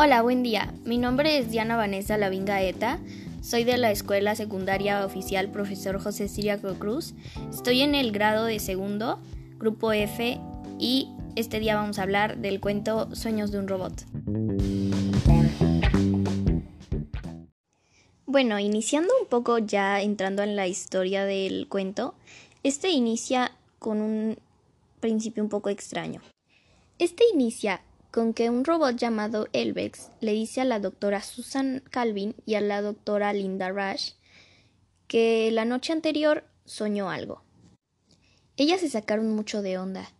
Hola, 0.00 0.22
buen 0.22 0.44
día. 0.44 0.72
Mi 0.84 0.96
nombre 0.96 1.38
es 1.38 1.50
Diana 1.50 1.76
Vanessa 1.76 2.16
Lavinga 2.16 2.62
Eta. 2.62 3.00
Soy 3.42 3.64
de 3.64 3.76
la 3.78 3.90
Escuela 3.90 4.36
Secundaria 4.36 5.04
Oficial 5.04 5.50
Profesor 5.50 6.00
José 6.00 6.28
Siriaco 6.28 6.72
Cruz. 6.74 7.14
Estoy 7.50 7.80
en 7.80 7.96
el 7.96 8.12
grado 8.12 8.44
de 8.44 8.60
segundo, 8.60 9.18
grupo 9.58 9.92
F, 9.92 10.38
y 10.78 11.08
este 11.34 11.58
día 11.58 11.74
vamos 11.74 11.98
a 11.98 12.04
hablar 12.04 12.38
del 12.38 12.60
cuento 12.60 13.12
Sueños 13.16 13.50
de 13.50 13.58
un 13.58 13.66
robot. 13.66 14.04
Bueno, 18.24 18.60
iniciando 18.60 19.12
un 19.20 19.26
poco 19.26 19.58
ya 19.58 20.00
entrando 20.00 20.44
en 20.44 20.54
la 20.54 20.68
historia 20.68 21.24
del 21.24 21.66
cuento, 21.66 22.14
este 22.62 22.90
inicia 22.90 23.50
con 23.80 24.00
un 24.00 24.38
principio 25.00 25.42
un 25.42 25.48
poco 25.48 25.70
extraño. 25.70 26.20
Este 27.00 27.24
inicia 27.34 27.80
con 28.10 28.32
que 28.32 28.50
un 28.50 28.64
robot 28.64 28.96
llamado 28.96 29.48
Elvex 29.52 30.10
le 30.20 30.32
dice 30.32 30.60
a 30.60 30.64
la 30.64 30.80
doctora 30.80 31.22
Susan 31.22 31.82
Calvin 31.90 32.34
y 32.46 32.54
a 32.54 32.60
la 32.60 32.80
doctora 32.82 33.32
Linda 33.32 33.70
Rush 33.70 34.12
que 35.06 35.50
la 35.52 35.64
noche 35.64 35.92
anterior 35.92 36.44
soñó 36.64 37.10
algo. 37.10 37.42
Ellas 38.56 38.80
se 38.80 38.88
sacaron 38.88 39.34
mucho 39.34 39.62
de 39.62 39.78
onda. 39.78 40.10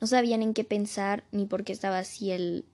No 0.00 0.06
sabían 0.06 0.42
en 0.42 0.54
qué 0.54 0.64
pensar 0.64 1.24
ni 1.32 1.46
por 1.46 1.64
qué 1.64 1.72
estaba 1.72 1.98
así 1.98 2.30
el 2.30 2.64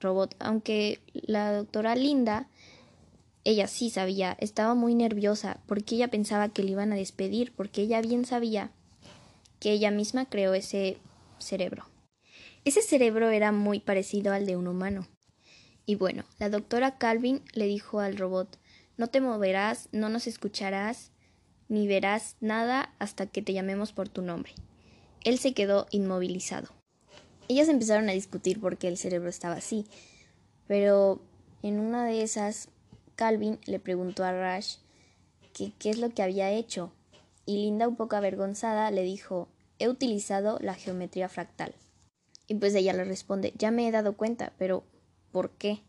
robot, 0.00 0.34
aunque 0.40 1.00
la 1.12 1.52
doctora 1.52 1.94
Linda, 1.94 2.48
ella 3.44 3.66
sí 3.68 3.90
sabía, 3.90 4.36
estaba 4.40 4.74
muy 4.74 4.94
nerviosa 4.94 5.60
porque 5.66 5.94
ella 5.94 6.08
pensaba 6.08 6.48
que 6.48 6.62
le 6.64 6.72
iban 6.72 6.92
a 6.92 6.96
despedir, 6.96 7.52
porque 7.54 7.82
ella 7.82 8.00
bien 8.00 8.24
sabía 8.24 8.70
que 9.60 9.70
ella 9.70 9.90
misma 9.90 10.26
creó 10.26 10.54
ese 10.54 10.98
cerebro. 11.38 11.91
Ese 12.64 12.80
cerebro 12.80 13.30
era 13.30 13.50
muy 13.50 13.80
parecido 13.80 14.32
al 14.32 14.46
de 14.46 14.56
un 14.56 14.68
humano. 14.68 15.08
Y 15.84 15.96
bueno, 15.96 16.24
la 16.38 16.48
doctora 16.48 16.96
Calvin 16.96 17.42
le 17.54 17.66
dijo 17.66 17.98
al 17.98 18.16
robot 18.16 18.58
No 18.96 19.08
te 19.08 19.20
moverás, 19.20 19.88
no 19.90 20.08
nos 20.08 20.28
escucharás, 20.28 21.10
ni 21.68 21.88
verás 21.88 22.36
nada 22.40 22.94
hasta 23.00 23.26
que 23.26 23.42
te 23.42 23.52
llamemos 23.52 23.92
por 23.92 24.08
tu 24.08 24.22
nombre. 24.22 24.52
Él 25.24 25.38
se 25.38 25.54
quedó 25.54 25.86
inmovilizado. 25.90 26.68
Ellas 27.48 27.68
empezaron 27.68 28.08
a 28.08 28.12
discutir 28.12 28.60
por 28.60 28.78
qué 28.78 28.88
el 28.88 28.96
cerebro 28.96 29.28
estaba 29.28 29.56
así, 29.56 29.86
pero 30.68 31.20
en 31.62 31.80
una 31.80 32.04
de 32.04 32.22
esas, 32.22 32.68
Calvin 33.16 33.58
le 33.66 33.80
preguntó 33.80 34.24
a 34.24 34.32
Rush 34.32 34.76
qué 35.52 35.90
es 35.90 35.98
lo 35.98 36.10
que 36.10 36.22
había 36.22 36.50
hecho, 36.50 36.92
y 37.44 37.56
Linda, 37.56 37.88
un 37.88 37.96
poco 37.96 38.16
avergonzada, 38.16 38.90
le 38.90 39.02
dijo 39.02 39.48
He 39.78 39.88
utilizado 39.88 40.58
la 40.60 40.74
geometría 40.74 41.28
fractal. 41.28 41.74
Y 42.52 42.54
pues 42.56 42.74
ella 42.74 42.92
le 42.92 43.04
responde, 43.04 43.54
ya 43.56 43.70
me 43.70 43.88
he 43.88 43.90
dado 43.90 44.14
cuenta, 44.14 44.52
pero 44.58 44.84
¿por 45.30 45.52
qué? 45.52 45.80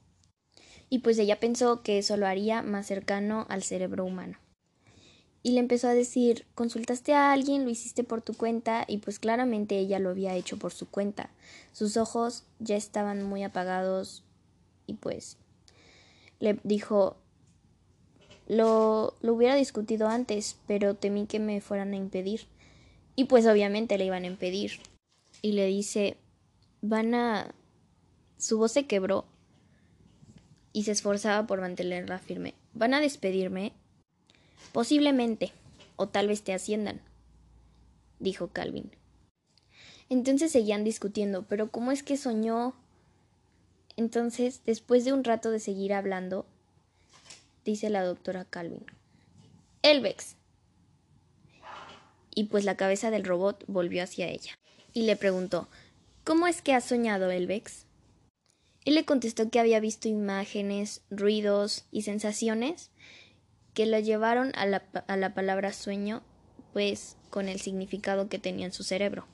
Y 0.89 0.99
pues 0.99 1.19
ella 1.19 1.37
pensó 1.37 1.83
que 1.83 1.97
eso 1.97 2.15
lo 2.15 2.25
haría 2.25 2.61
más 2.61 2.87
cercano 2.87 3.45
al 3.49 3.63
cerebro 3.63 4.05
humano. 4.05 4.37
Y 5.41 5.51
le 5.51 5.59
empezó 5.59 5.89
a 5.89 5.93
decir, 5.93 6.45
consultaste 6.55 7.13
a 7.13 7.33
alguien, 7.33 7.65
lo 7.65 7.69
hiciste 7.69 8.05
por 8.05 8.21
tu 8.21 8.33
cuenta, 8.33 8.85
y 8.87 8.99
pues 8.99 9.19
claramente 9.19 9.77
ella 9.77 9.99
lo 9.99 10.11
había 10.11 10.37
hecho 10.37 10.55
por 10.57 10.71
su 10.71 10.89
cuenta. 10.89 11.31
Sus 11.73 11.97
ojos 11.97 12.45
ya 12.59 12.77
estaban 12.77 13.23
muy 13.23 13.43
apagados 13.43 14.23
y 14.87 14.93
pues 14.93 15.35
le 16.39 16.61
dijo, 16.63 17.17
lo, 18.47 19.15
lo 19.19 19.33
hubiera 19.33 19.55
discutido 19.55 20.07
antes, 20.07 20.55
pero 20.65 20.95
temí 20.95 21.25
que 21.25 21.41
me 21.41 21.59
fueran 21.59 21.91
a 21.91 21.97
impedir. 21.97 22.47
Y 23.17 23.25
pues 23.25 23.45
obviamente 23.47 23.97
le 23.97 24.05
iban 24.05 24.23
a 24.23 24.27
impedir. 24.27 24.79
Y 25.41 25.51
le 25.51 25.65
dice, 25.65 26.15
van 26.83 27.15
a... 27.15 27.55
Su 28.37 28.57
voz 28.57 28.73
se 28.73 28.85
quebró 28.85 29.25
y 30.73 30.83
se 30.83 30.91
esforzaba 30.91 31.47
por 31.47 31.61
mantenerla 31.61 32.19
firme. 32.19 32.55
¿Van 32.73 32.93
a 32.93 32.99
despedirme? 32.99 33.71
Posiblemente, 34.73 35.53
o 35.95 36.09
tal 36.09 36.27
vez 36.27 36.43
te 36.43 36.53
asciendan, 36.53 37.01
dijo 38.19 38.49
Calvin. 38.49 38.91
Entonces 40.09 40.51
seguían 40.51 40.83
discutiendo, 40.83 41.43
pero 41.43 41.71
¿cómo 41.71 41.91
es 41.91 42.03
que 42.03 42.17
soñó? 42.17 42.75
Entonces, 43.95 44.61
después 44.65 45.05
de 45.05 45.13
un 45.13 45.23
rato 45.23 45.51
de 45.51 45.59
seguir 45.59 45.93
hablando, 45.93 46.45
dice 47.63 47.89
la 47.89 48.03
doctora 48.03 48.43
Calvin. 48.43 48.85
Elvex. 49.83 50.35
Y 52.35 52.45
pues 52.45 52.65
la 52.65 52.75
cabeza 52.75 53.09
del 53.09 53.23
robot 53.23 53.63
volvió 53.67 54.03
hacia 54.03 54.27
ella. 54.27 54.57
Y 54.91 55.03
le 55.03 55.15
preguntó 55.15 55.69
¿Cómo 56.23 56.47
es 56.47 56.61
que 56.61 56.73
ha 56.73 56.79
soñado, 56.79 57.31
Elvex? 57.31 57.85
Él 58.85 58.95
le 58.95 59.03
contestó 59.03 59.49
que 59.49 59.59
había 59.59 59.81
visto 59.81 60.07
imágenes, 60.07 61.01
ruidos 61.09 61.85
y 61.91 62.03
sensaciones 62.03 62.91
que 63.73 63.85
lo 63.85 63.99
llevaron 63.99 64.53
a 64.55 64.65
la, 64.65 64.83
a 65.07 65.17
la 65.17 65.33
palabra 65.33 65.73
sueño, 65.73 66.23
pues 66.71 67.17
con 67.29 67.49
el 67.49 67.59
significado 67.59 68.29
que 68.29 68.39
tenía 68.39 68.67
en 68.67 68.71
su 68.71 68.83
cerebro. 68.83 69.27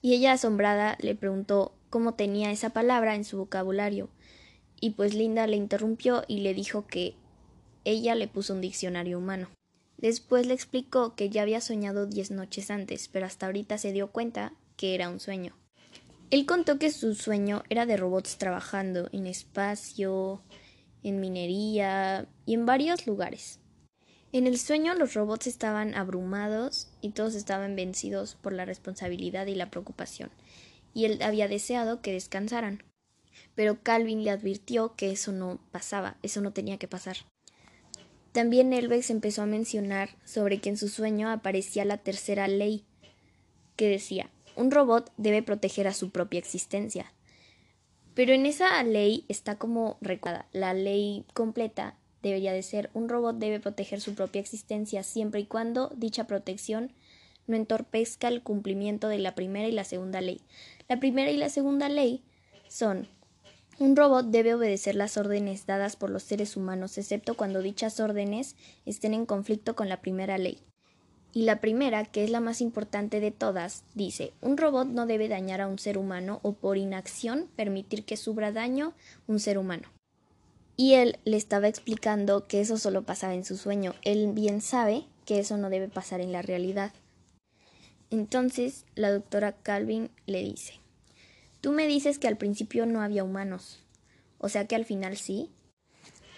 Y 0.00 0.14
ella, 0.14 0.32
asombrada, 0.32 0.96
le 1.00 1.16
preguntó 1.16 1.74
cómo 1.90 2.14
tenía 2.14 2.52
esa 2.52 2.70
palabra 2.70 3.16
en 3.16 3.24
su 3.24 3.38
vocabulario, 3.38 4.08
y 4.80 4.90
pues 4.90 5.14
Linda 5.14 5.48
le 5.48 5.56
interrumpió 5.56 6.22
y 6.28 6.40
le 6.40 6.54
dijo 6.54 6.86
que 6.86 7.16
ella 7.84 8.14
le 8.14 8.28
puso 8.28 8.54
un 8.54 8.60
diccionario 8.60 9.18
humano. 9.18 9.48
Después 9.96 10.46
le 10.46 10.54
explicó 10.54 11.16
que 11.16 11.30
ya 11.30 11.42
había 11.42 11.60
soñado 11.60 12.06
diez 12.06 12.30
noches 12.30 12.70
antes, 12.70 13.08
pero 13.08 13.26
hasta 13.26 13.46
ahorita 13.46 13.76
se 13.76 13.90
dio 13.90 14.12
cuenta 14.12 14.52
que 14.76 14.94
era 14.94 15.08
un 15.08 15.18
sueño. 15.18 15.56
Él 16.30 16.44
contó 16.44 16.78
que 16.78 16.90
su 16.90 17.14
sueño 17.14 17.62
era 17.70 17.86
de 17.86 17.96
robots 17.96 18.36
trabajando 18.36 19.08
en 19.12 19.26
espacio, 19.26 20.42
en 21.02 21.20
minería 21.20 22.28
y 22.44 22.52
en 22.52 22.66
varios 22.66 23.06
lugares. 23.06 23.60
En 24.32 24.46
el 24.46 24.58
sueño 24.58 24.94
los 24.94 25.14
robots 25.14 25.46
estaban 25.46 25.94
abrumados 25.94 26.88
y 27.00 27.12
todos 27.12 27.34
estaban 27.34 27.76
vencidos 27.76 28.34
por 28.34 28.52
la 28.52 28.66
responsabilidad 28.66 29.46
y 29.46 29.54
la 29.54 29.70
preocupación, 29.70 30.30
y 30.92 31.06
él 31.06 31.22
había 31.22 31.48
deseado 31.48 32.02
que 32.02 32.12
descansaran. 32.12 32.82
Pero 33.54 33.82
Calvin 33.82 34.22
le 34.22 34.30
advirtió 34.30 34.96
que 34.96 35.10
eso 35.10 35.32
no 35.32 35.58
pasaba, 35.72 36.18
eso 36.22 36.42
no 36.42 36.52
tenía 36.52 36.76
que 36.76 36.88
pasar. 36.88 37.16
También 38.32 38.74
Elvex 38.74 39.08
empezó 39.08 39.42
a 39.42 39.46
mencionar 39.46 40.10
sobre 40.26 40.60
que 40.60 40.68
en 40.68 40.76
su 40.76 40.88
sueño 40.88 41.30
aparecía 41.30 41.86
la 41.86 41.96
tercera 41.96 42.48
ley, 42.48 42.84
que 43.76 43.88
decía 43.88 44.30
un 44.58 44.72
robot 44.72 45.12
debe 45.16 45.42
proteger 45.42 45.86
a 45.86 45.94
su 45.94 46.10
propia 46.10 46.38
existencia. 46.38 47.12
Pero 48.14 48.32
en 48.32 48.44
esa 48.44 48.82
ley 48.82 49.24
está 49.28 49.56
como 49.56 49.96
recordada. 50.00 50.48
La 50.52 50.74
ley 50.74 51.24
completa 51.32 51.94
debería 52.22 52.52
de 52.52 52.64
ser 52.64 52.90
un 52.92 53.08
robot 53.08 53.36
debe 53.36 53.60
proteger 53.60 54.00
su 54.00 54.14
propia 54.14 54.40
existencia 54.40 55.04
siempre 55.04 55.40
y 55.40 55.46
cuando 55.46 55.92
dicha 55.96 56.26
protección 56.26 56.92
no 57.46 57.54
entorpezca 57.54 58.26
el 58.26 58.42
cumplimiento 58.42 59.08
de 59.08 59.18
la 59.18 59.36
primera 59.36 59.68
y 59.68 59.72
la 59.72 59.84
segunda 59.84 60.20
ley. 60.20 60.40
La 60.88 60.98
primera 60.98 61.30
y 61.30 61.36
la 61.36 61.48
segunda 61.48 61.88
ley 61.88 62.24
son 62.68 63.06
un 63.78 63.94
robot 63.94 64.26
debe 64.26 64.54
obedecer 64.54 64.96
las 64.96 65.16
órdenes 65.16 65.66
dadas 65.66 65.94
por 65.94 66.10
los 66.10 66.24
seres 66.24 66.56
humanos, 66.56 66.98
excepto 66.98 67.34
cuando 67.34 67.62
dichas 67.62 68.00
órdenes 68.00 68.56
estén 68.84 69.14
en 69.14 69.24
conflicto 69.24 69.76
con 69.76 69.88
la 69.88 70.00
primera 70.00 70.36
ley. 70.36 70.58
Y 71.32 71.42
la 71.42 71.60
primera, 71.60 72.04
que 72.04 72.24
es 72.24 72.30
la 72.30 72.40
más 72.40 72.60
importante 72.60 73.20
de 73.20 73.30
todas, 73.30 73.84
dice, 73.94 74.32
un 74.40 74.56
robot 74.56 74.88
no 74.88 75.06
debe 75.06 75.28
dañar 75.28 75.60
a 75.60 75.66
un 75.66 75.78
ser 75.78 75.98
humano 75.98 76.40
o 76.42 76.52
por 76.52 76.78
inacción 76.78 77.48
permitir 77.54 78.04
que 78.04 78.16
sufra 78.16 78.50
daño 78.50 78.94
un 79.26 79.38
ser 79.38 79.58
humano. 79.58 79.88
Y 80.76 80.94
él 80.94 81.18
le 81.24 81.36
estaba 81.36 81.68
explicando 81.68 82.46
que 82.46 82.60
eso 82.60 82.78
solo 82.78 83.02
pasaba 83.02 83.34
en 83.34 83.44
su 83.44 83.56
sueño. 83.56 83.94
Él 84.02 84.32
bien 84.32 84.60
sabe 84.60 85.04
que 85.26 85.38
eso 85.38 85.56
no 85.56 85.70
debe 85.70 85.88
pasar 85.88 86.20
en 86.20 86.32
la 86.32 86.42
realidad. 86.42 86.92
Entonces 88.10 88.86
la 88.94 89.10
doctora 89.10 89.52
Calvin 89.52 90.10
le 90.26 90.42
dice, 90.42 90.80
Tú 91.60 91.72
me 91.72 91.88
dices 91.88 92.18
que 92.18 92.28
al 92.28 92.36
principio 92.36 92.86
no 92.86 93.02
había 93.02 93.24
humanos, 93.24 93.80
o 94.38 94.48
sea 94.48 94.66
que 94.66 94.76
al 94.76 94.84
final 94.84 95.16
sí. 95.16 95.50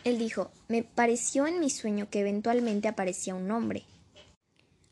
Él 0.03 0.19
dijo, 0.19 0.51
me 0.69 0.83
pareció 0.83 1.47
en 1.47 1.61
mi 1.61 1.69
sueño 1.69 2.09
que 2.09 2.21
eventualmente 2.21 2.89
aparecía 2.89 3.35
un 3.35 3.51
hombre, 3.51 3.85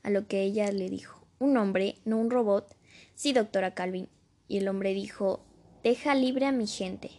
a 0.09 0.11
lo 0.11 0.27
que 0.27 0.43
ella 0.43 0.73
le 0.73 0.89
dijo, 0.89 1.27
un 1.39 1.59
hombre, 1.59 1.97
no 2.07 2.17
un 2.17 2.31
robot. 2.31 2.75
Sí, 3.15 3.35
doctora 3.35 3.75
Calvin. 3.75 4.09
Y 4.49 4.57
el 4.57 4.69
hombre 4.69 4.95
dijo, 4.95 5.45
deja 5.85 6.15
libre 6.15 6.47
a 6.47 6.53
mi 6.53 6.67
gente. 6.67 7.11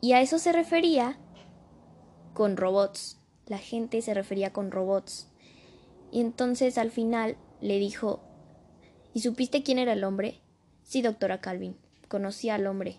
Y 0.00 0.12
a 0.12 0.20
eso 0.20 0.38
se 0.38 0.52
refería 0.52 1.18
con 2.32 2.56
robots. 2.56 3.18
La 3.46 3.58
gente 3.58 4.00
se 4.02 4.14
refería 4.14 4.52
con 4.52 4.70
robots. 4.70 5.28
Y 6.12 6.20
entonces 6.20 6.78
al 6.78 6.92
final 6.92 7.36
le 7.60 7.80
dijo, 7.80 8.22
¿y 9.12 9.20
supiste 9.20 9.64
quién 9.64 9.80
era 9.80 9.94
el 9.94 10.04
hombre? 10.04 10.40
Sí, 10.84 11.02
doctora 11.02 11.40
Calvin, 11.40 11.76
conocí 12.06 12.50
al 12.50 12.68
hombre. 12.68 12.98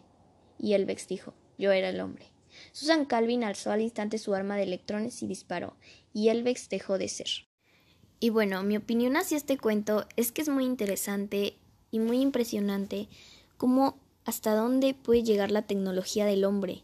Y 0.60 0.74
Elvex 0.74 1.08
dijo, 1.08 1.34
yo 1.58 1.72
era 1.72 1.88
el 1.88 2.02
hombre. 2.02 2.26
Susan 2.74 3.06
Calvin 3.06 3.46
alzó 3.46 3.72
al 3.72 3.80
instante 3.80 4.18
su 4.18 4.36
arma 4.36 4.58
de 4.58 4.64
electrones 4.64 5.24
y 5.24 5.28
disparó, 5.28 5.78
y 6.12 6.28
Elvex 6.28 6.68
dejó 6.68 6.98
de 6.98 7.08
ser. 7.08 7.48
Y 8.20 8.30
bueno, 8.32 8.64
mi 8.64 8.78
opinión 8.78 9.16
hacia 9.16 9.38
este 9.38 9.58
cuento 9.58 10.06
es 10.16 10.32
que 10.32 10.42
es 10.42 10.50
muy 10.50 10.66
interesante 10.66 11.56
y 11.92 12.00
muy 12.00 12.20
impresionante 12.22 13.08
cómo 13.58 13.98
hasta 14.26 14.56
dónde 14.56 14.94
puede 14.94 15.24
llegar 15.24 15.52
la 15.52 15.62
tecnología 15.62 16.26
del 16.26 16.44
hombre. 16.44 16.82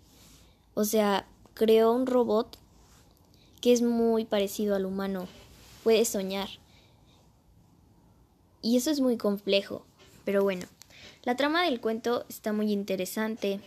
O 0.76 0.86
sea, 0.86 1.28
creó 1.54 1.92
un 1.92 2.06
robot 2.06 2.58
que 3.62 3.74
es 3.74 3.82
muy 3.82 4.26
parecido 4.26 4.76
al 4.76 4.86
humano. 4.86 5.28
Puede 5.84 6.06
soñar. 6.06 6.50
Y 8.62 8.78
eso 8.78 8.92
es 8.92 9.00
muy 9.00 9.18
complejo. 9.18 9.86
Pero 10.26 10.44
bueno, 10.44 10.66
la 11.24 11.36
trama 11.36 11.64
del 11.64 11.82
cuento 11.82 12.26
está 12.30 12.54
muy 12.54 12.72
interesante. 12.72 13.60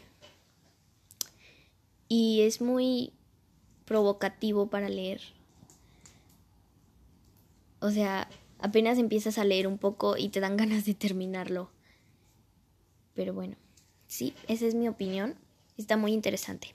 Y 2.08 2.42
es 2.42 2.60
muy 2.60 3.12
provocativo 3.84 4.69
para 4.69 4.88
leer. 4.88 5.20
O 7.86 7.90
sea, 7.92 8.28
apenas 8.58 8.98
empiezas 8.98 9.38
a 9.38 9.44
leer 9.44 9.68
un 9.68 9.78
poco 9.78 10.16
y 10.16 10.30
te 10.30 10.40
dan 10.40 10.56
ganas 10.62 10.84
de 10.84 10.94
terminarlo. 10.94 11.70
Pero 13.14 13.32
bueno, 13.32 13.56
sí, 14.08 14.34
esa 14.48 14.66
es 14.66 14.74
mi 14.74 14.88
opinión. 14.88 15.36
Está 15.76 15.96
muy 15.96 16.12
interesante. 16.12 16.74